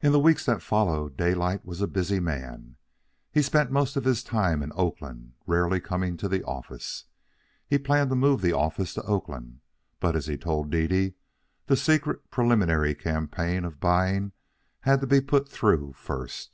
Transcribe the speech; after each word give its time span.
In 0.00 0.12
the 0.12 0.20
weeks 0.20 0.46
that 0.46 0.62
followed, 0.62 1.16
Daylight 1.16 1.64
was 1.66 1.80
a 1.82 1.88
busy 1.88 2.20
man. 2.20 2.76
He 3.32 3.42
spent 3.42 3.72
most 3.72 3.96
of 3.96 4.04
his 4.04 4.22
time 4.22 4.62
in 4.62 4.70
Oakland, 4.76 5.32
rarely 5.44 5.80
coming 5.80 6.16
to 6.18 6.28
the 6.28 6.44
office. 6.44 7.06
He 7.66 7.76
planned 7.76 8.10
to 8.10 8.14
move 8.14 8.42
the 8.42 8.52
office 8.52 8.94
to 8.94 9.02
Oakland, 9.02 9.58
but, 9.98 10.14
as 10.14 10.26
he 10.26 10.36
told 10.36 10.70
Dede, 10.70 11.14
the 11.66 11.76
secret 11.76 12.30
preliminary 12.30 12.94
campaign 12.94 13.64
of 13.64 13.80
buying 13.80 14.30
had 14.82 15.00
to 15.00 15.08
be 15.08 15.20
put 15.20 15.48
through 15.48 15.94
first. 15.94 16.52